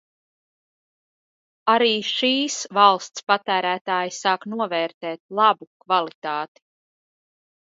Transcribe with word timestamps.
Arī 1.73 1.89
šīs 2.11 2.55
valsts 2.77 3.25
patērētāji 3.33 4.15
sāk 4.17 4.49
novērtēt 4.55 5.23
labu 5.41 5.69
kvalitāti. 5.85 6.65